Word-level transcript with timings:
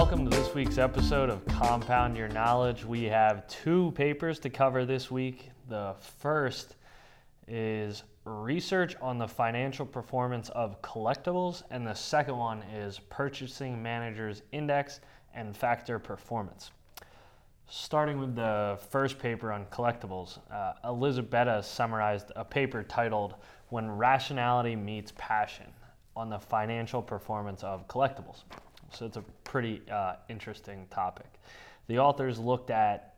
welcome 0.00 0.24
to 0.24 0.34
this 0.34 0.54
week's 0.54 0.78
episode 0.78 1.28
of 1.28 1.44
Compound 1.44 2.16
Your 2.16 2.28
Knowledge. 2.28 2.86
We 2.86 3.02
have 3.04 3.46
two 3.48 3.92
papers 3.94 4.38
to 4.38 4.48
cover 4.48 4.86
this 4.86 5.10
week. 5.10 5.50
The 5.68 5.94
first 6.20 6.76
is 7.46 8.04
research 8.24 8.96
on 9.02 9.18
the 9.18 9.28
financial 9.28 9.84
performance 9.84 10.48
of 10.48 10.80
collectibles, 10.80 11.64
and 11.70 11.86
the 11.86 11.92
second 11.92 12.38
one 12.38 12.62
is 12.62 12.98
Purchasing 13.10 13.82
Managers 13.82 14.40
Index 14.52 15.00
and 15.34 15.54
Factor 15.54 15.98
Performance. 15.98 16.70
Starting 17.68 18.18
with 18.18 18.34
the 18.34 18.78
first 18.88 19.18
paper 19.18 19.52
on 19.52 19.66
collectibles, 19.66 20.38
uh, 20.50 20.72
Elisabetta 20.82 21.62
summarized 21.62 22.32
a 22.36 22.44
paper 22.44 22.82
titled 22.82 23.34
When 23.68 23.90
Rationality 23.90 24.76
Meets 24.76 25.12
Passion 25.18 25.66
on 26.16 26.30
the 26.30 26.38
financial 26.38 27.02
performance 27.02 27.62
of 27.62 27.86
collectibles. 27.86 28.44
So 28.92 29.06
it's 29.06 29.16
a 29.16 29.24
pretty 29.44 29.82
uh, 29.90 30.14
interesting 30.28 30.86
topic. 30.90 31.26
The 31.86 31.98
authors 31.98 32.38
looked 32.38 32.70
at 32.70 33.14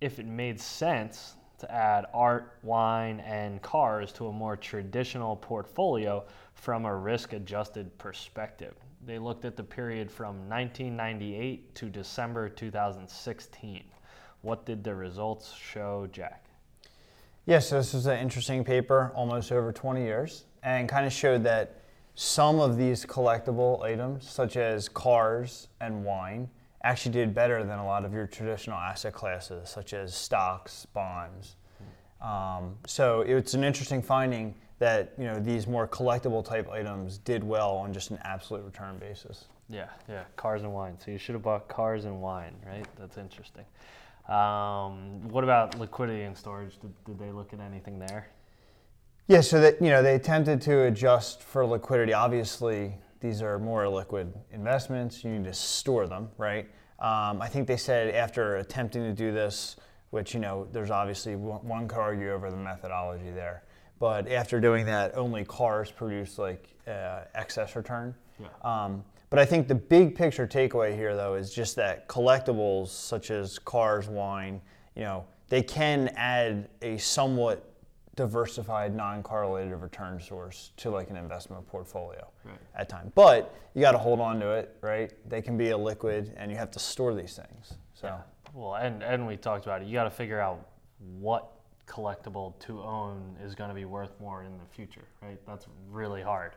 if 0.00 0.18
it 0.18 0.26
made 0.26 0.60
sense 0.60 1.34
to 1.58 1.72
add 1.72 2.06
art, 2.12 2.58
wine, 2.62 3.20
and 3.20 3.62
cars 3.62 4.12
to 4.12 4.26
a 4.26 4.32
more 4.32 4.56
traditional 4.56 5.36
portfolio 5.36 6.24
from 6.54 6.84
a 6.84 6.94
risk 6.94 7.32
adjusted 7.32 7.96
perspective. 7.98 8.74
They 9.04 9.18
looked 9.18 9.44
at 9.44 9.56
the 9.56 9.62
period 9.62 10.10
from 10.10 10.48
1998 10.48 11.74
to 11.76 11.86
December 11.86 12.48
2016. 12.48 13.84
What 14.42 14.66
did 14.66 14.84
the 14.84 14.94
results 14.94 15.54
show, 15.54 16.08
Jack? 16.12 16.44
Yes, 17.46 17.70
this 17.70 17.94
was 17.94 18.06
an 18.06 18.18
interesting 18.18 18.64
paper, 18.64 19.12
almost 19.14 19.52
over 19.52 19.72
20 19.72 20.02
years, 20.02 20.44
and 20.62 20.88
kind 20.88 21.06
of 21.06 21.12
showed 21.12 21.44
that 21.44 21.82
some 22.16 22.60
of 22.60 22.78
these 22.78 23.04
collectible 23.04 23.82
items, 23.82 24.28
such 24.28 24.56
as 24.56 24.88
cars 24.88 25.68
and 25.80 26.02
wine, 26.02 26.48
actually 26.82 27.12
did 27.12 27.34
better 27.34 27.62
than 27.62 27.78
a 27.78 27.84
lot 27.84 28.04
of 28.04 28.12
your 28.12 28.26
traditional 28.26 28.78
asset 28.78 29.12
classes, 29.12 29.68
such 29.68 29.92
as 29.92 30.14
stocks, 30.14 30.86
bonds. 30.86 31.56
Um, 32.22 32.76
so 32.86 33.20
it's 33.20 33.52
an 33.52 33.62
interesting 33.62 34.00
finding 34.00 34.54
that 34.78 35.12
you 35.18 35.24
know 35.24 35.38
these 35.38 35.66
more 35.66 35.86
collectible 35.86 36.44
type 36.44 36.70
items 36.70 37.18
did 37.18 37.44
well 37.44 37.72
on 37.76 37.92
just 37.92 38.10
an 38.10 38.18
absolute 38.24 38.64
return 38.64 38.96
basis. 38.98 39.44
Yeah, 39.68 39.88
yeah, 40.08 40.24
cars 40.36 40.62
and 40.62 40.72
wine. 40.72 40.96
So 40.98 41.10
you 41.10 41.18
should 41.18 41.34
have 41.34 41.42
bought 41.42 41.68
cars 41.68 42.06
and 42.06 42.22
wine, 42.22 42.54
right? 42.66 42.86
That's 42.98 43.18
interesting. 43.18 43.64
Um, 44.28 45.28
what 45.28 45.44
about 45.44 45.78
liquidity 45.78 46.22
and 46.22 46.36
storage? 46.36 46.78
Did, 46.80 46.92
did 47.04 47.18
they 47.18 47.30
look 47.30 47.52
at 47.52 47.60
anything 47.60 47.98
there? 47.98 48.28
Yeah, 49.28 49.40
so 49.40 49.60
that 49.60 49.82
you 49.82 49.88
know 49.90 50.02
they 50.02 50.14
attempted 50.14 50.60
to 50.62 50.82
adjust 50.82 51.42
for 51.42 51.66
liquidity. 51.66 52.12
Obviously, 52.12 52.94
these 53.20 53.42
are 53.42 53.58
more 53.58 53.88
liquid 53.88 54.32
investments. 54.52 55.24
You 55.24 55.30
need 55.30 55.44
to 55.44 55.52
store 55.52 56.06
them, 56.06 56.28
right? 56.38 56.68
Um, 57.00 57.42
I 57.42 57.48
think 57.48 57.66
they 57.66 57.76
said 57.76 58.14
after 58.14 58.56
attempting 58.56 59.02
to 59.02 59.12
do 59.12 59.32
this, 59.32 59.76
which 60.10 60.32
you 60.32 60.40
know, 60.40 60.68
there's 60.70 60.90
obviously 60.90 61.34
one 61.34 61.88
could 61.88 61.98
argue 61.98 62.32
over 62.32 62.50
the 62.50 62.56
methodology 62.56 63.30
there, 63.30 63.64
but 63.98 64.30
after 64.30 64.60
doing 64.60 64.86
that, 64.86 65.16
only 65.16 65.44
cars 65.44 65.90
produce 65.90 66.38
like 66.38 66.68
uh, 66.86 67.22
excess 67.34 67.74
return. 67.74 68.14
Yeah. 68.38 68.46
Um, 68.62 69.04
but 69.28 69.40
I 69.40 69.44
think 69.44 69.66
the 69.66 69.74
big 69.74 70.14
picture 70.14 70.46
takeaway 70.46 70.94
here, 70.94 71.16
though, 71.16 71.34
is 71.34 71.52
just 71.52 71.74
that 71.76 72.08
collectibles 72.08 72.88
such 72.88 73.32
as 73.32 73.58
cars, 73.58 74.06
wine, 74.08 74.60
you 74.94 75.02
know, 75.02 75.24
they 75.48 75.62
can 75.62 76.08
add 76.16 76.68
a 76.80 76.96
somewhat 76.98 77.75
diversified 78.16 78.94
non-correlated 78.94 79.74
return 79.74 80.18
source 80.18 80.72
to 80.78 80.90
like 80.90 81.10
an 81.10 81.16
investment 81.16 81.66
portfolio 81.66 82.26
right. 82.44 82.58
at 82.74 82.88
time. 82.88 83.12
But 83.14 83.54
you 83.74 83.82
got 83.82 83.92
to 83.92 83.98
hold 83.98 84.20
on 84.20 84.40
to 84.40 84.52
it, 84.52 84.74
right? 84.80 85.12
They 85.28 85.42
can 85.42 85.58
be 85.58 85.70
a 85.70 85.76
liquid, 85.76 86.34
and 86.38 86.50
you 86.50 86.56
have 86.56 86.70
to 86.72 86.78
store 86.78 87.14
these 87.14 87.36
things. 87.36 87.74
So 87.92 88.08
yeah. 88.08 88.20
well, 88.54 88.76
and 88.76 89.02
and 89.02 89.26
we 89.26 89.36
talked 89.36 89.66
about 89.66 89.82
it. 89.82 89.86
You 89.86 89.92
got 89.92 90.04
to 90.04 90.10
figure 90.10 90.40
out 90.40 90.66
what 91.18 91.52
collectible 91.86 92.58
to 92.60 92.82
own 92.82 93.36
is 93.44 93.54
going 93.54 93.68
to 93.68 93.74
be 93.74 93.84
worth 93.84 94.18
more 94.18 94.42
in 94.42 94.58
the 94.58 94.64
future, 94.74 95.04
right? 95.22 95.38
That's 95.46 95.66
really 95.90 96.22
hard. 96.22 96.52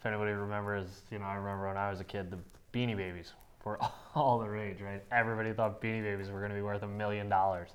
If 0.00 0.06
anybody 0.06 0.32
remembers, 0.32 1.02
you 1.10 1.18
know, 1.18 1.26
I 1.26 1.34
remember 1.34 1.68
when 1.68 1.76
I 1.76 1.90
was 1.90 2.00
a 2.00 2.04
kid, 2.04 2.30
the 2.30 2.38
Beanie 2.72 2.96
Babies 2.96 3.34
were 3.64 3.78
all 4.14 4.38
the 4.38 4.48
rage, 4.48 4.80
right? 4.80 5.02
Everybody 5.12 5.52
thought 5.52 5.80
Beanie 5.80 6.02
Babies 6.02 6.30
were 6.30 6.38
going 6.38 6.50
to 6.50 6.56
be 6.56 6.62
worth 6.62 6.82
a 6.82 6.88
million 6.88 7.28
dollars. 7.28 7.68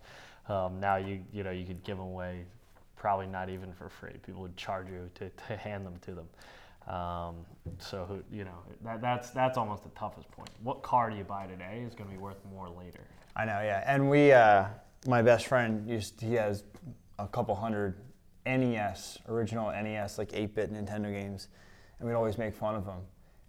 Um, 0.50 0.80
now 0.80 0.96
you 0.96 1.22
you 1.32 1.44
know 1.44 1.52
you 1.52 1.66
could 1.66 1.84
give 1.84 1.98
them 1.98 2.08
away 2.08 2.46
probably 2.98 3.28
not 3.28 3.50
even 3.50 3.72
for 3.74 3.90
free. 3.90 4.14
People 4.26 4.42
would 4.42 4.58
charge 4.58 4.88
you 4.90 5.10
to, 5.16 5.30
to 5.30 5.58
hand 5.58 5.86
them 5.86 5.96
to 6.02 6.12
them. 6.12 6.28
Um, 6.94 7.36
so 7.80 8.24
you 8.32 8.46
know 8.46 8.60
that, 8.84 9.02
that's 9.02 9.32
that's 9.32 9.58
almost 9.58 9.84
the 9.84 9.90
toughest 9.90 10.32
point. 10.32 10.50
What 10.64 10.84
car 10.84 11.10
do 11.10 11.18
you 11.18 11.26
buy 11.26 11.46
today 11.46 11.84
is 11.86 11.94
going 11.94 12.10
to 12.10 12.16
be 12.16 12.22
worth 12.22 12.38
more 12.50 12.70
later. 12.70 13.02
I 13.36 13.46
know, 13.46 13.62
yeah. 13.62 13.84
And 13.86 14.10
we, 14.10 14.32
uh, 14.32 14.66
my 15.06 15.22
best 15.22 15.48
friend 15.48 15.88
used 15.88 16.20
he 16.22 16.34
has 16.36 16.64
a 17.20 17.28
couple 17.28 17.54
hundred 17.56 17.96
NES, 18.46 19.20
original 19.28 19.70
NES, 19.70 20.18
like 20.18 20.32
8-bit 20.32 20.74
Nintendo 20.74 21.12
games, 21.12 21.50
and 22.00 22.08
we'd 22.08 22.16
always 22.16 22.38
make 22.38 22.56
fun 22.56 22.76
of 22.76 22.86
him 22.86 23.00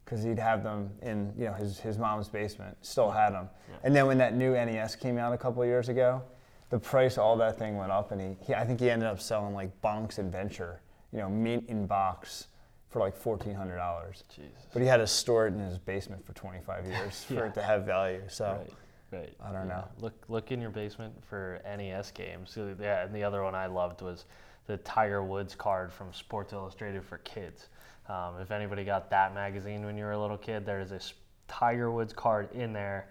because 0.05 0.23
he'd 0.25 0.39
have 0.39 0.63
them 0.63 0.91
in 1.03 1.33
you 1.39 1.45
know 1.45 1.53
his 1.53 1.79
his 1.79 1.97
mom's 1.97 2.29
basement. 2.29 2.77
Still 2.83 3.11
had 3.11 3.31
them. 3.31 3.49
Yeah. 3.69 3.77
And 3.85 3.95
then 3.95 4.07
when 4.07 4.19
that 4.19 4.35
new 4.35 4.53
NES 4.53 4.97
came 4.97 5.17
out 5.17 5.33
a 5.33 5.39
couple 5.39 5.65
years 5.65 5.89
ago, 5.89 6.23
the 6.71 6.79
price 6.79 7.19
all 7.19 7.37
that 7.39 7.59
thing 7.59 7.77
went 7.77 7.93
up, 7.93 8.13
and 8.13 8.21
he, 8.21 8.37
he 8.45 8.55
I 8.55 8.65
think 8.65 8.81
he 8.81 8.91
ended 8.91 9.09
up 9.09 9.21
selling 9.21 9.55
like 9.55 9.81
Bonk's 9.81 10.19
Adventure, 10.19 10.81
you 11.13 11.19
know, 11.19 11.29
mint 11.29 11.65
in 11.69 11.87
box 11.87 12.49
for 12.89 13.01
like 13.01 13.17
fourteen 13.17 13.55
hundred 13.55 13.77
dollars. 13.77 14.25
But 14.73 14.83
he 14.83 14.89
had 14.89 14.99
to 14.99 15.07
store 15.07 15.47
it 15.47 15.55
in 15.55 15.61
his 15.61 15.79
basement 15.79 16.25
for 16.25 16.33
twenty 16.35 16.61
five 16.61 16.87
years 16.87 17.27
yeah. 17.31 17.39
for 17.39 17.47
it 17.47 17.55
to 17.55 17.63
have 17.63 17.85
value. 17.85 18.23
So. 18.29 18.59
Right. 18.59 18.73
Right. 19.11 19.33
I 19.43 19.53
don't 19.53 19.69
yeah. 19.69 19.75
know. 19.75 19.89
Look, 20.01 20.23
look 20.29 20.53
in 20.53 20.61
your 20.61 20.69
basement 20.69 21.15
for 21.25 21.63
NES 21.65 22.11
games. 22.11 22.59
Yeah, 22.79 23.05
and 23.07 23.15
the 23.15 23.25
other 23.25 23.43
one 23.43 23.55
I 23.55 23.65
loved 23.65 24.03
was 24.03 24.27
the 24.67 24.77
Tiger 24.77 25.25
Woods 25.25 25.55
card 25.55 25.91
from 25.91 26.13
Sports 26.13 26.53
Illustrated 26.53 27.03
for 27.03 27.17
kids. 27.17 27.69
Um, 28.07 28.35
if 28.39 28.51
anybody 28.51 28.85
got 28.85 29.09
that 29.09 29.33
magazine 29.33 29.83
when 29.87 29.97
you 29.97 30.05
were 30.05 30.13
a 30.13 30.21
little 30.21 30.37
kid, 30.37 30.67
there 30.67 30.81
is 30.81 30.93
a 30.93 31.01
Tiger 31.47 31.91
Woods 31.91 32.13
card 32.13 32.53
in 32.53 32.75
there 32.75 33.09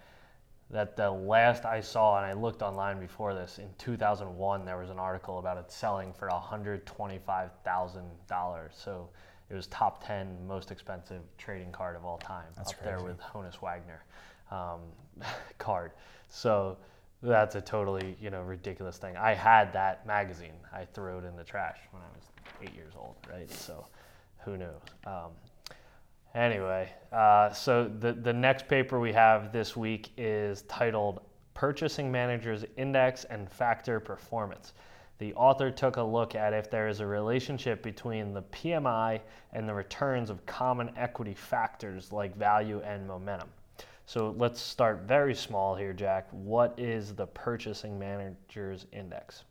that 0.69 0.97
the 0.97 1.09
last 1.09 1.65
I 1.65 1.81
saw, 1.81 2.17
and 2.17 2.25
I 2.25 2.33
looked 2.33 2.61
online 2.61 2.99
before 2.99 3.33
this, 3.33 3.57
in 3.57 3.69
2001, 3.77 4.65
there 4.65 4.77
was 4.77 4.89
an 4.89 4.99
article 4.99 5.39
about 5.39 5.57
it 5.57 5.71
selling 5.71 6.11
for 6.13 6.27
$125,000. 6.27 8.69
So 8.73 9.07
it 9.49 9.53
was 9.53 9.67
top 9.67 10.05
10 10.05 10.45
most 10.45 10.71
expensive 10.71 11.21
trading 11.37 11.71
card 11.71 11.95
of 11.95 12.03
all 12.03 12.17
time, 12.17 12.47
that's 12.55 12.71
up 12.71 12.79
crazy. 12.79 12.89
there 12.89 13.01
with 13.01 13.17
Honus 13.21 13.61
Wagner 13.61 14.03
um, 14.51 14.81
card. 15.57 15.93
So 16.29 16.77
that's 17.23 17.55
a 17.55 17.61
totally 17.61 18.15
you 18.21 18.29
know 18.29 18.43
ridiculous 18.43 18.97
thing. 18.97 19.17
I 19.17 19.33
had 19.33 19.73
that 19.73 20.05
magazine. 20.05 20.53
I 20.73 20.85
threw 20.85 21.17
it 21.19 21.25
in 21.25 21.35
the 21.35 21.43
trash 21.43 21.79
when 21.91 22.03
I 22.03 22.05
was 22.13 22.23
eight 22.61 22.75
years 22.75 22.93
old, 22.97 23.15
right? 23.31 23.49
So 23.49 23.87
who 24.39 24.57
knew? 24.57 24.73
Um, 25.05 25.31
Anyway, 26.37 26.87
uh, 27.11 27.49
so 27.51 27.89
the, 27.99 28.13
the 28.13 28.31
next 28.31 28.67
paper 28.67 28.99
we 28.99 29.11
have 29.11 29.51
this 29.51 29.75
week 29.75 30.11
is 30.17 30.61
titled 30.63 31.19
Purchasing 31.55 32.11
Managers 32.11 32.63
Index 32.77 33.23
and 33.23 33.49
Factor 33.49 33.99
Performance. 33.99 34.73
The 35.17 35.33
author 35.33 35.71
took 35.71 35.97
a 35.97 36.03
look 36.03 36.35
at 36.35 36.53
if 36.53 36.69
there 36.69 36.89
is 36.89 36.99
a 36.99 37.07
relationship 37.07 37.81
between 37.81 38.35
the 38.35 38.43
PMI 38.43 39.19
and 39.53 39.67
the 39.67 39.73
returns 39.73 40.29
of 40.29 40.45
common 40.45 40.91
equity 40.95 41.33
factors 41.33 42.11
like 42.11 42.37
value 42.37 42.81
and 42.85 43.07
momentum. 43.07 43.49
So 44.05 44.35
let's 44.37 44.61
start 44.61 45.07
very 45.07 45.33
small 45.33 45.73
here, 45.73 45.91
Jack. 45.91 46.27
What 46.29 46.75
is 46.77 47.15
the 47.15 47.25
Purchasing 47.25 47.97
Managers 47.97 48.85
Index? 48.91 49.43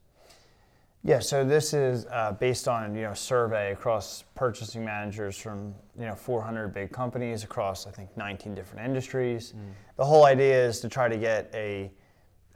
Yeah, 1.07 1.21
so 1.21 1.45
this 1.45 1.73
is 1.73 2.05
uh, 2.07 2.33
based 2.33 2.67
on 2.67 2.97
you 2.97 3.03
know 3.03 3.15
survey 3.15 3.71
across 3.71 4.25
purchasing 4.35 4.85
managers 4.85 5.39
from 5.39 5.73
you 5.97 6.05
know 6.05 6.17
400 6.17 6.75
big 6.75 6.91
companies 6.91 7.45
across 7.45 7.87
I 7.87 7.93
think 7.93 8.15
19 8.17 8.57
different 8.57 8.85
industries. 8.85 9.53
Mm. 9.53 9.71
The 9.99 10.05
whole 10.05 10.25
idea 10.25 10.67
is 10.67 10.81
to 10.81 10.89
try 10.89 11.09
to 11.09 11.17
get 11.17 11.49
a 11.55 11.93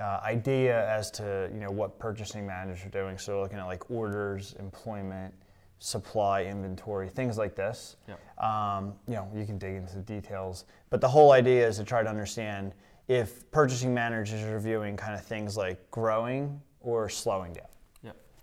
uh, 0.01 0.21
idea 0.25 0.89
as 0.91 1.13
to 1.13 1.49
you 1.55 1.61
know 1.61 1.71
what 1.71 2.01
purchasing 2.01 2.45
managers 2.45 2.85
are 2.85 2.89
doing. 2.89 3.19
So 3.19 3.41
looking 3.41 3.59
at 3.59 3.67
like 3.67 3.89
orders, 3.89 4.57
employment, 4.59 5.33
supply, 5.79 6.43
inventory, 6.43 7.09
things 7.09 7.39
like 7.39 7.55
this. 7.55 7.99
Yeah. 8.09 8.17
Um, 8.39 8.95
you 9.07 9.15
know 9.15 9.31
you 9.33 9.47
can 9.47 9.59
dig 9.59 9.77
into 9.77 9.95
the 9.95 10.03
details, 10.03 10.65
but 10.89 11.01
the 11.01 11.09
whole 11.09 11.31
idea 11.31 11.69
is 11.69 11.77
to 11.77 11.85
try 11.85 12.03
to 12.03 12.11
understand 12.11 12.75
if 13.07 13.49
purchasing 13.53 13.95
managers 13.95 14.43
are 14.43 14.59
viewing 14.59 14.97
kind 14.97 15.15
of 15.15 15.25
things 15.25 15.57
like 15.57 15.89
growing 15.93 16.61
or 16.81 17.09
slowing 17.09 17.53
down. 17.53 17.67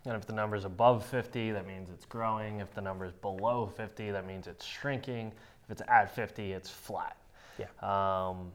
And 0.07 0.15
if 0.15 0.25
the 0.25 0.33
number 0.33 0.55
is 0.55 0.63
above 0.63 1.05
50, 1.05 1.51
that 1.51 1.67
means 1.67 1.89
it's 1.93 2.05
growing. 2.05 2.61
If 2.61 2.73
the 2.73 2.81
number 2.81 3.05
is 3.05 3.13
below 3.13 3.67
50, 3.67 4.11
that 4.11 4.25
means 4.25 4.47
it's 4.47 4.65
shrinking. 4.65 5.33
If 5.65 5.71
it's 5.71 5.81
at 5.89 6.15
50, 6.15 6.53
it's 6.53 6.69
flat. 6.69 7.17
Yeah. 7.59 7.67
Um, 7.81 8.51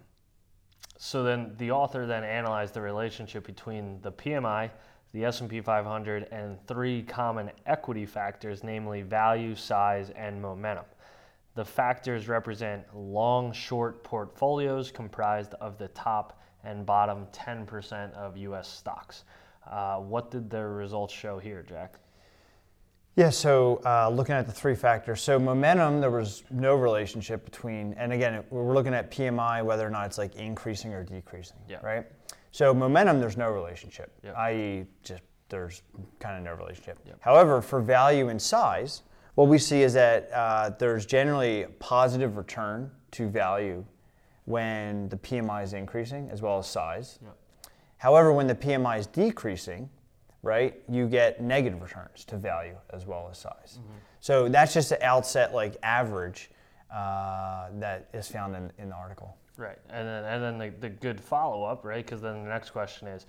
so 0.97 1.23
then 1.23 1.53
the 1.59 1.71
author 1.71 2.07
then 2.07 2.25
analyzed 2.25 2.75
the 2.75 2.81
relationship 2.81 3.45
between 3.45 4.01
the 4.01 4.13
PMI, 4.13 4.71
the 5.13 5.27
S&P 5.27 5.61
500, 5.61 6.29
and 6.33 6.59
three 6.67 7.03
common 7.03 7.51
equity 7.67 8.07
factors, 8.07 8.65
namely 8.65 9.03
value, 9.03 9.55
size, 9.55 10.11
and 10.11 10.41
momentum. 10.41 10.87
The 11.55 11.65
factors 11.65 12.29
represent 12.29 12.85
long 12.97 13.53
short 13.53 14.03
portfolios 14.05 14.91
comprised 14.91 15.53
of 15.55 15.77
the 15.77 15.89
top 15.89 16.41
and 16.65 16.87
bottom 16.87 17.27
10% 17.33 18.15
of 18.15 18.39
US 18.39 18.69
stocks. 18.69 19.25
Uh, 19.69 19.99
what 19.99 20.31
did 20.31 20.51
the 20.51 20.65
results 20.65 21.15
show 21.15 21.39
here, 21.39 21.65
Jack? 21.67 21.99
Yeah, 23.17 23.29
so 23.29 23.83
uh, 23.85 24.09
looking 24.09 24.35
at 24.35 24.47
the 24.47 24.53
three 24.53 24.75
factors. 24.75 25.21
So 25.21 25.39
momentum, 25.39 26.01
there 26.01 26.11
was 26.11 26.45
no 26.51 26.75
relationship 26.75 27.45
between, 27.45 27.93
and 27.95 28.13
again, 28.13 28.43
we're 28.49 28.73
looking 28.73 28.95
at 28.95 29.11
PMI, 29.11 29.63
whether 29.63 29.87
or 29.87 29.91
not 29.91 30.07
it's 30.07 30.17
like 30.17 30.35
increasing 30.37 30.95
or 30.95 31.05
decreasing, 31.05 31.59
yeah. 31.69 31.77
right? 31.83 32.07
So 32.53 32.73
momentum, 32.73 33.21
there's 33.21 33.37
no 33.37 33.51
relationship, 33.51 34.13
yep. 34.23 34.35
i.e., 34.37 34.87
just 35.03 35.23
there's 35.51 35.83
kind 36.21 36.39
of 36.39 36.43
no 36.43 36.55
relationship. 36.55 36.99
Yep. 37.07 37.19
However, 37.21 37.61
for 37.61 37.83
value 37.83 38.31
and 38.31 38.41
size, 38.41 39.03
what 39.35 39.49
we 39.49 39.59
see 39.59 39.83
is 39.83 39.93
that 39.93 40.31
uh, 40.33 40.71
there's 40.79 41.05
generally 41.05 41.67
positive 41.79 42.39
return 42.39 42.91
to 43.13 43.29
value 43.29 43.85
when 44.47 45.09
the 45.11 45.17
PMI 45.19 45.63
is 45.63 45.75
increasing 45.75 46.31
as 46.31 46.41
well 46.41 46.59
as 46.59 46.67
size. 46.67 47.19
Yep. 47.23 47.37
However, 48.03 48.33
when 48.33 48.49
the 48.49 48.55
PMI 48.57 48.99
is 48.99 49.07
decreasing, 49.07 49.89
right, 50.43 50.75
you 50.89 51.07
get 51.07 51.41
negative 51.41 51.81
returns 51.81 52.25
to 52.25 52.37
value 52.37 52.77
as 52.91 53.07
well 53.07 53.29
as 53.31 53.39
size. 53.39 53.79
Mm-hmm. 53.79 53.93
So 54.19 54.49
that's 54.49 54.75
just 54.75 54.89
the 54.89 55.01
outset 55.05 55.55
like 55.55 55.77
average 55.85 56.51
uh, 56.93 57.69
that 57.75 58.09
is 58.13 58.27
found 58.27 58.57
in, 58.57 58.73
in 58.79 58.89
the 58.89 58.97
article. 58.97 59.37
Right, 59.57 59.79
and 59.89 60.09
then 60.09 60.25
and 60.25 60.43
then 60.43 60.59
the, 60.59 60.71
the 60.81 60.89
good 60.89 61.21
follow 61.21 61.63
up, 61.63 61.85
right? 61.85 62.05
Because 62.05 62.21
then 62.21 62.43
the 62.43 62.49
next 62.49 62.71
question 62.71 63.07
is, 63.07 63.27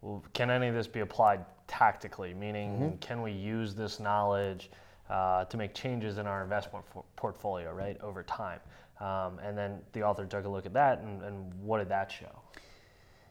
well, 0.00 0.24
can 0.32 0.48
any 0.48 0.68
of 0.68 0.74
this 0.74 0.86
be 0.86 1.00
applied 1.00 1.44
tactically? 1.66 2.32
Meaning, 2.32 2.78
mm-hmm. 2.78 2.96
can 3.00 3.20
we 3.20 3.30
use 3.30 3.74
this 3.74 4.00
knowledge 4.00 4.70
uh, 5.10 5.44
to 5.44 5.58
make 5.58 5.74
changes 5.74 6.16
in 6.16 6.26
our 6.26 6.42
investment 6.42 6.86
for- 6.90 7.04
portfolio, 7.16 7.74
right, 7.74 8.00
over 8.00 8.22
time? 8.22 8.60
Um, 9.00 9.38
and 9.40 9.58
then 9.58 9.80
the 9.92 10.02
author 10.02 10.24
took 10.24 10.46
a 10.46 10.48
look 10.48 10.64
at 10.64 10.72
that, 10.72 11.00
and, 11.00 11.22
and 11.22 11.52
what 11.62 11.76
did 11.76 11.90
that 11.90 12.10
show? 12.10 12.40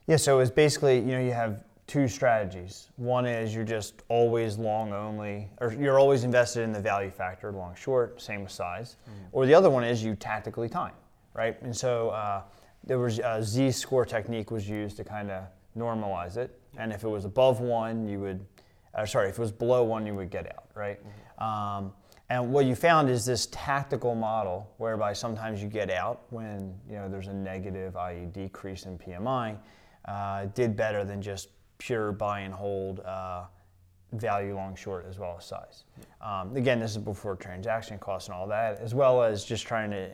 Yeah, 0.08 0.18
so 0.18 0.40
it's 0.40 0.52
basically 0.52 1.00
you 1.00 1.12
know 1.12 1.20
you 1.20 1.32
have 1.32 1.64
two 1.88 2.08
strategies. 2.08 2.90
One 2.96 3.26
is 3.26 3.54
you're 3.54 3.64
just 3.64 4.04
always 4.08 4.58
long 4.58 4.94
only, 4.94 5.50
or 5.60 5.74
you're 5.74 6.00
always 6.00 6.24
invested 6.24 6.64
in 6.64 6.72
the 6.72 6.80
value 6.80 7.12
factor, 7.12 7.52
long 7.52 7.76
short, 7.76 8.22
same 8.22 8.44
with 8.44 8.52
size. 8.52 8.98
Mm-hmm. 9.04 9.28
Or 9.32 9.46
the 9.46 9.54
other 9.54 9.70
one 9.70 9.84
is 9.84 10.04
you 10.04 10.16
tactically 10.16 10.70
time 10.70 10.94
right? 11.34 11.62
And 11.62 11.76
so 11.76 12.10
uh, 12.10 12.44
there 12.84 13.00
was 13.00 13.20
a 13.20 13.44
z-score 13.44 14.06
technique 14.06 14.52
was 14.52 14.68
used 14.68 14.98
to 14.98 15.04
kind 15.04 15.32
of 15.32 15.44
normalize 15.78 16.38
it. 16.38 16.60
And 16.78 16.92
if 16.92 17.04
it 17.04 17.08
was 17.08 17.26
above 17.26 17.60
one, 17.60 18.08
you 18.08 18.20
would, 18.20 18.46
uh, 18.96 19.06
sorry, 19.06 19.30
if 19.30 19.38
it 19.38 19.42
was 19.42 19.52
below 19.52 19.84
one, 19.84 20.06
you 20.06 20.16
would 20.16 20.30
get 20.30 20.48
out, 20.48 20.66
right? 20.76 21.00
Mm-hmm. 21.00 21.44
Um, 21.44 21.94
and 22.30 22.52
what 22.52 22.66
you 22.66 22.74
found 22.74 23.10
is 23.10 23.26
this 23.26 23.48
tactical 23.52 24.16
model 24.16 24.72
whereby 24.78 25.14
sometimes 25.14 25.62
you 25.62 25.70
get 25.70 25.92
out 25.92 26.22
when 26.30 26.74
you 26.90 26.96
know 26.96 27.10
there's 27.10 27.28
a 27.28 27.34
negative, 27.34 27.96
i.e., 27.98 28.26
decrease 28.32 28.86
in 28.86 28.98
PMI, 28.98 29.58
uh, 30.06 30.46
did 30.54 30.76
better 30.76 31.04
than 31.04 31.22
just 31.22 31.50
pure 31.78 32.12
buy 32.12 32.42
and 32.42 32.54
hold 32.54 33.00
uh, 33.02 33.44
value 34.14 34.56
long 34.56 34.76
short 34.76 35.06
as 35.10 35.20
well 35.20 35.36
as 35.38 35.46
size. 35.46 35.84
Um, 36.22 36.56
again, 36.56 36.80
this 36.80 36.92
is 36.92 36.98
before 36.98 37.36
transaction 37.36 37.98
costs 38.00 38.30
and 38.30 38.36
all 38.36 38.48
that, 38.48 38.80
as 38.80 38.94
well 38.94 39.24
as 39.24 39.44
just 39.44 39.66
trying 39.66 39.92
to 39.92 40.10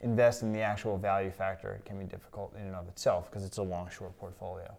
invest 0.00 0.42
in 0.42 0.52
the 0.52 0.60
actual 0.60 0.98
value 0.98 1.30
factor, 1.30 1.72
it 1.72 1.84
can 1.84 1.98
be 1.98 2.04
difficult 2.04 2.54
in 2.56 2.62
and 2.62 2.74
of 2.74 2.88
itself 2.88 3.30
because 3.30 3.44
it's 3.44 3.58
a 3.58 3.62
long 3.62 3.88
short 3.90 4.16
portfolio. 4.18 4.72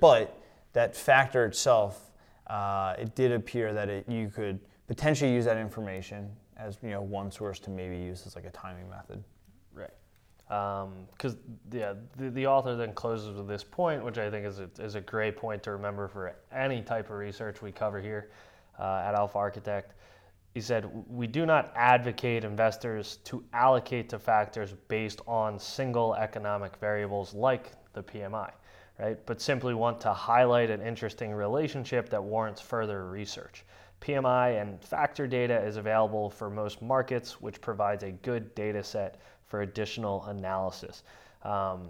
But 0.00 0.36
that 0.72 0.96
factor 0.96 1.44
itself, 1.44 2.10
uh, 2.46 2.94
it 2.98 3.14
did 3.14 3.32
appear 3.32 3.72
that 3.72 3.88
it, 3.88 4.08
you 4.08 4.28
could 4.28 4.58
potentially 4.88 5.32
use 5.32 5.44
that 5.44 5.56
information 5.56 6.30
as 6.56 6.78
you 6.82 6.90
know 6.90 7.02
one 7.02 7.30
source 7.30 7.58
to 7.60 7.70
maybe 7.70 7.96
use 7.96 8.26
as 8.26 8.36
like 8.36 8.44
a 8.44 8.50
timing 8.50 8.88
method. 8.88 9.22
Because 10.50 11.34
um, 11.34 11.38
yeah, 11.72 11.94
the, 12.16 12.30
the 12.30 12.46
author 12.46 12.74
then 12.74 12.92
closes 12.92 13.36
with 13.36 13.46
this 13.46 13.64
point, 13.64 14.04
which 14.04 14.18
I 14.18 14.30
think 14.30 14.44
is 14.44 14.58
a, 14.58 14.68
is 14.78 14.96
a 14.96 15.00
great 15.00 15.36
point 15.36 15.62
to 15.62 15.70
remember 15.70 16.08
for 16.08 16.34
any 16.52 16.82
type 16.82 17.10
of 17.10 17.16
research 17.16 17.62
we 17.62 17.70
cover 17.70 18.00
here 18.00 18.30
uh, 18.78 19.04
at 19.06 19.14
Alpha 19.14 19.38
Architect 19.38 19.94
he 20.54 20.60
said, 20.60 20.90
We 21.08 21.26
do 21.26 21.46
not 21.46 21.72
advocate 21.76 22.44
investors 22.44 23.18
to 23.24 23.44
allocate 23.52 24.08
to 24.10 24.18
factors 24.18 24.74
based 24.88 25.20
on 25.26 25.58
single 25.58 26.14
economic 26.14 26.76
variables 26.76 27.34
like 27.34 27.72
the 27.92 28.02
PMI, 28.02 28.50
right? 28.98 29.18
But 29.26 29.40
simply 29.40 29.74
want 29.74 30.00
to 30.00 30.12
highlight 30.12 30.70
an 30.70 30.82
interesting 30.82 31.32
relationship 31.32 32.08
that 32.10 32.22
warrants 32.22 32.60
further 32.60 33.06
research. 33.08 33.64
PMI 34.00 34.60
and 34.60 34.82
factor 34.82 35.26
data 35.26 35.62
is 35.62 35.76
available 35.76 36.30
for 36.30 36.50
most 36.50 36.80
markets, 36.80 37.40
which 37.40 37.60
provides 37.60 38.02
a 38.02 38.12
good 38.12 38.54
data 38.54 38.82
set 38.82 39.20
for 39.44 39.62
additional 39.62 40.24
analysis. 40.26 41.02
Um, 41.42 41.88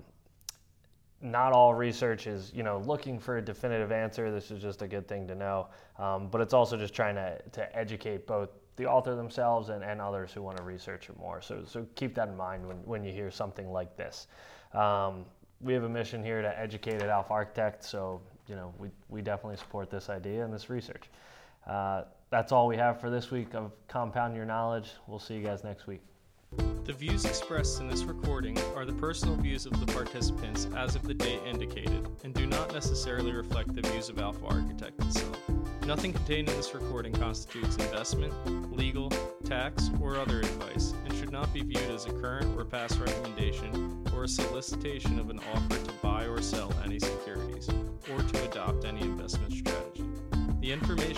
not 1.22 1.52
all 1.52 1.74
research 1.74 2.26
is 2.26 2.50
you 2.54 2.62
know 2.62 2.78
looking 2.78 3.18
for 3.18 3.36
a 3.36 3.42
definitive 3.42 3.92
answer. 3.92 4.30
This 4.30 4.50
is 4.50 4.62
just 4.62 4.82
a 4.82 4.88
good 4.88 5.06
thing 5.06 5.26
to 5.28 5.34
know, 5.34 5.68
um, 5.98 6.28
but 6.28 6.40
it's 6.40 6.54
also 6.54 6.76
just 6.76 6.94
trying 6.94 7.14
to, 7.14 7.38
to 7.52 7.76
educate 7.76 8.26
both 8.26 8.48
the 8.76 8.86
author 8.86 9.14
themselves 9.14 9.68
and, 9.68 9.84
and 9.84 10.00
others 10.00 10.32
who 10.32 10.40
want 10.40 10.56
to 10.56 10.62
research 10.62 11.10
it 11.10 11.18
more. 11.18 11.42
So 11.42 11.62
so 11.66 11.86
keep 11.94 12.14
that 12.14 12.28
in 12.28 12.36
mind 12.36 12.66
when, 12.66 12.78
when 12.78 13.04
you 13.04 13.12
hear 13.12 13.30
something 13.30 13.70
like 13.70 13.96
this. 13.96 14.26
Um, 14.72 15.26
we 15.60 15.74
have 15.74 15.84
a 15.84 15.88
mission 15.88 16.24
here 16.24 16.40
to 16.40 16.58
educate 16.58 17.02
at 17.02 17.10
Alpha 17.10 17.34
Architect, 17.34 17.84
so 17.84 18.22
you 18.48 18.56
know 18.56 18.72
we, 18.78 18.88
we 19.10 19.20
definitely 19.20 19.58
support 19.58 19.90
this 19.90 20.08
idea 20.08 20.42
and 20.42 20.52
this 20.52 20.70
research. 20.70 21.10
Uh, 21.66 22.02
that's 22.30 22.52
all 22.52 22.66
we 22.66 22.76
have 22.76 23.00
for 23.00 23.10
this 23.10 23.30
week 23.30 23.54
of 23.54 23.72
Compound 23.88 24.36
Your 24.36 24.44
Knowledge. 24.44 24.90
We'll 25.06 25.18
see 25.18 25.34
you 25.34 25.42
guys 25.42 25.64
next 25.64 25.86
week. 25.86 26.00
The 26.84 26.92
views 26.92 27.24
expressed 27.24 27.80
in 27.80 27.88
this 27.88 28.02
recording 28.02 28.58
are 28.74 28.84
the 28.84 28.92
personal 28.92 29.36
views 29.36 29.66
of 29.66 29.78
the 29.78 29.92
participants 29.92 30.66
as 30.76 30.96
of 30.96 31.02
the 31.02 31.14
date 31.14 31.40
indicated 31.46 32.08
and 32.24 32.34
do 32.34 32.46
not 32.46 32.72
necessarily 32.72 33.32
reflect 33.32 33.74
the 33.74 33.82
views 33.82 34.08
of 34.08 34.18
Alpha 34.18 34.44
Architect 34.46 35.00
itself. 35.00 35.38
Nothing 35.86 36.12
contained 36.12 36.48
in 36.48 36.56
this 36.56 36.74
recording 36.74 37.12
constitutes 37.12 37.76
investment, 37.76 38.32
legal, 38.76 39.10
tax, 39.44 39.90
or 40.00 40.16
other 40.16 40.40
advice 40.40 40.92
and 41.04 41.14
should 41.14 41.30
not 41.30 41.52
be 41.54 41.62
viewed 41.62 41.90
as 41.90 42.06
a 42.06 42.12
current 42.12 42.58
or 42.58 42.64
past 42.64 42.98
recommendation 42.98 44.04
or 44.12 44.24
a 44.24 44.28
solicitation 44.28 45.18
of 45.20 45.30
an 45.30 45.40
offer 45.54 45.84
to 45.84 45.92
buy 46.02 46.24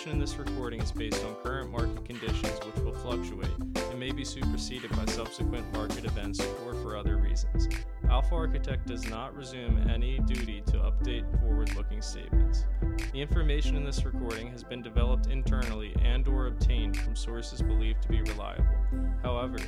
information 0.02 0.12
in 0.12 0.18
this 0.18 0.36
recording 0.36 0.80
is 0.80 0.90
based 0.90 1.24
on 1.24 1.34
current 1.44 1.70
market 1.70 2.04
conditions 2.04 2.58
which 2.66 2.84
will 2.84 2.92
fluctuate 2.92 3.50
and 3.58 4.00
may 4.00 4.10
be 4.10 4.24
superseded 4.24 4.90
by 4.96 5.04
subsequent 5.04 5.70
market 5.72 6.04
events 6.04 6.40
or 6.66 6.74
for 6.74 6.96
other 6.96 7.18
reasons. 7.18 7.68
Alpha 8.10 8.34
Architect 8.34 8.84
does 8.86 9.08
not 9.08 9.36
resume 9.36 9.78
any 9.88 10.18
duty 10.20 10.60
to 10.66 10.78
update 10.78 11.24
forward-looking 11.40 12.02
statements. 12.02 12.66
The 13.12 13.20
information 13.20 13.76
in 13.76 13.84
this 13.84 14.04
recording 14.04 14.48
has 14.48 14.64
been 14.64 14.82
developed 14.82 15.26
internally 15.26 15.94
and 16.02 16.26
or 16.26 16.46
obtained 16.46 16.96
from 16.96 17.14
sources 17.14 17.62
believed 17.62 18.02
to 18.02 18.08
be 18.08 18.22
reliable. 18.22 18.74
However, 19.22 19.58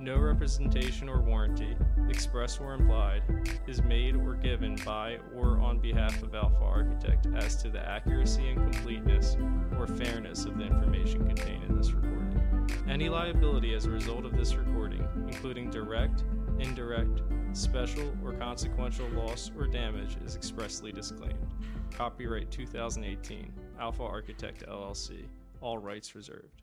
no 0.00 0.18
representation 0.18 1.08
or 1.08 1.22
warranty, 1.22 1.76
express 2.08 2.58
or 2.58 2.74
implied, 2.74 3.22
is 3.66 3.82
made 3.82 4.16
or 4.16 4.34
given 4.34 4.76
by 4.84 5.18
or 5.34 5.58
on 5.60 5.78
behalf 5.78 6.22
of 6.22 6.34
Alpha 6.34 6.64
Architect 6.64 7.28
as 7.36 7.56
to 7.62 7.70
the 7.70 7.80
accuracy 7.88 8.48
and 8.48 8.72
completeness 8.72 9.36
of 10.34 10.58
the 10.58 10.64
information 10.64 11.24
contained 11.28 11.62
in 11.68 11.76
this 11.76 11.92
recording. 11.92 12.68
Any 12.88 13.08
liability 13.08 13.72
as 13.72 13.86
a 13.86 13.90
result 13.90 14.24
of 14.24 14.36
this 14.36 14.56
recording, 14.56 15.06
including 15.28 15.70
direct, 15.70 16.24
indirect, 16.58 17.22
special, 17.52 18.12
or 18.22 18.32
consequential 18.32 19.08
loss 19.10 19.52
or 19.56 19.68
damage, 19.68 20.16
is 20.26 20.34
expressly 20.34 20.90
disclaimed. 20.90 21.54
Copyright 21.92 22.50
2018, 22.50 23.52
Alpha 23.78 24.02
Architect 24.02 24.66
LLC, 24.66 25.22
all 25.60 25.78
rights 25.78 26.16
reserved. 26.16 26.62